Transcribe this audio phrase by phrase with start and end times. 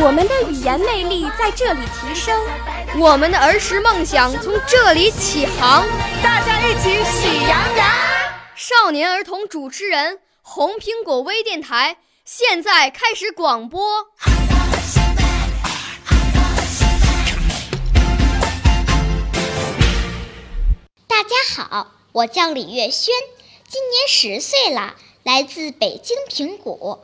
[0.00, 2.40] 我们的语言魅力在这里提升，
[2.98, 5.86] 我们的儿时梦想从这里起航。
[6.22, 7.88] 大家一起喜羊羊。
[8.54, 14.06] 少年儿童主持人，红苹果微电台现在开始广播。
[21.06, 23.14] 大家好，我叫李月轩，
[23.68, 26.98] 今年十岁了，来自北京平谷。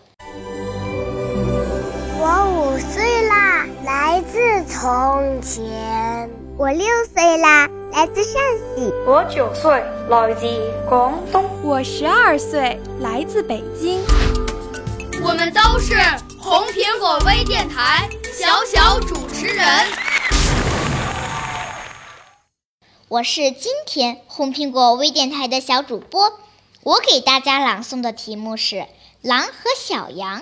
[4.84, 6.28] 从前。
[6.58, 8.34] 我六岁啦，来自陕
[8.76, 8.92] 西。
[9.06, 10.46] 我九岁，来自
[10.86, 11.48] 广东。
[11.62, 14.02] 我十二岁，来自北京。
[15.22, 15.94] 我们都是
[16.38, 19.66] 红苹果微电台小小主持人。
[23.08, 26.30] 我是今天红苹果微电台的小主播，
[26.82, 28.76] 我给大家朗诵的题目是
[29.22, 30.40] 《狼和小羊》。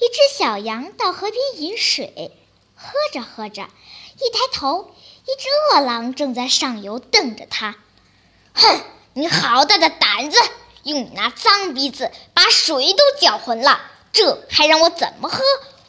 [0.00, 2.32] 一只小羊到河边饮水，
[2.74, 4.90] 喝着喝着，一抬头，
[5.26, 7.76] 一只饿狼正在上游瞪着它，
[8.54, 8.80] 哼！
[9.12, 10.38] 你好大的胆子！
[10.84, 13.82] 用你那脏鼻子把水都搅浑了，
[14.14, 15.42] 这还让我怎么喝？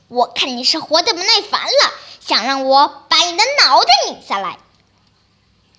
[0.10, 4.60] 我看你是活得不耐烦了，想让我把你的脑袋拧下来。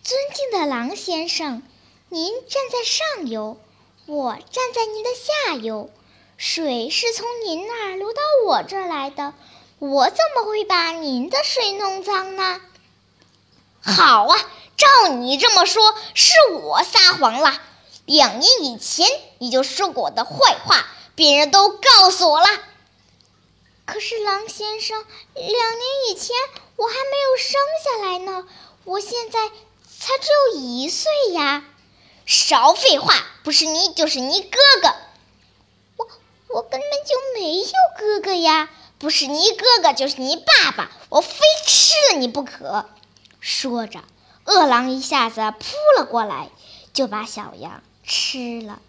[0.03, 1.63] 尊敬的狼先生，
[2.09, 3.59] 您站在上游，
[4.07, 5.91] 我站在您的下游，
[6.45, 9.33] 水是从您那儿流到我这来的，
[9.79, 12.61] 我怎么会把您的水弄脏呢？
[13.81, 14.37] 好啊！
[14.77, 17.61] 照你这么说，是我撒谎了。
[18.07, 19.07] 两年以前
[19.39, 22.49] 你就说过我的坏话，别人都告诉我了。
[23.87, 25.05] 可是狼先生，
[25.35, 26.35] 两年以前
[26.75, 28.49] 我还没有生下来呢，
[28.83, 31.63] 我现在才只有一岁呀。
[32.27, 33.15] 少废话，
[33.45, 34.93] 不是你就是你哥哥。
[36.55, 38.69] 我根本就没有哥哥呀，
[38.99, 42.87] 不是你哥哥就是你爸爸，我非吃了你不可。
[43.41, 44.01] 说着。
[44.45, 46.51] 饿狼一下子扑了过来，
[46.93, 48.81] 就把小羊吃了。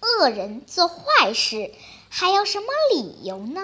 [0.00, 1.72] 恶人做坏事
[2.08, 3.60] 还要什么理由呢？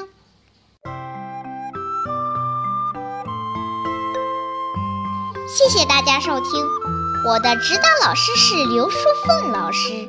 [5.48, 6.66] 谢谢大家收听，
[7.26, 10.08] 我的指导老师是刘淑凤老师。